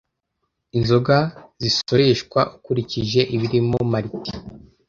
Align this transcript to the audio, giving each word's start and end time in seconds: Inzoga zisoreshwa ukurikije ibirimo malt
Inzoga 0.77 1.17
zisoreshwa 1.61 2.39
ukurikije 2.55 3.21
ibirimo 3.35 3.77
malt 3.91 4.23